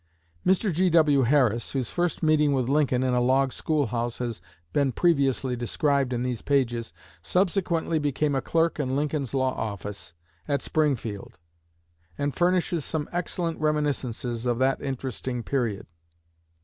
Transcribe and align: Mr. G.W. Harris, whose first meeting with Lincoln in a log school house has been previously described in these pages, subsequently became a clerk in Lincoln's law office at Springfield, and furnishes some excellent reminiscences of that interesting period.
Mr. 0.43 0.73
G.W. 0.73 1.21
Harris, 1.21 1.73
whose 1.73 1.91
first 1.91 2.23
meeting 2.23 2.53
with 2.53 2.67
Lincoln 2.67 3.03
in 3.03 3.13
a 3.13 3.21
log 3.21 3.53
school 3.53 3.85
house 3.85 4.17
has 4.17 4.41
been 4.73 4.91
previously 4.91 5.55
described 5.55 6.11
in 6.11 6.23
these 6.23 6.41
pages, 6.41 6.91
subsequently 7.21 7.99
became 7.99 8.33
a 8.33 8.41
clerk 8.41 8.79
in 8.79 8.95
Lincoln's 8.95 9.35
law 9.35 9.53
office 9.53 10.15
at 10.47 10.63
Springfield, 10.63 11.37
and 12.17 12.33
furnishes 12.33 12.83
some 12.83 13.07
excellent 13.11 13.59
reminiscences 13.59 14.47
of 14.47 14.57
that 14.57 14.81
interesting 14.81 15.43
period. 15.43 15.85